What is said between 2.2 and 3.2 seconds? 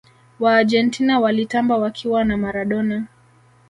na maradona